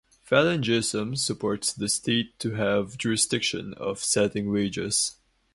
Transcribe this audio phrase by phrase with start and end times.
[0.27, 5.17] Falangism supports the state to have jurisdiction of setting wages.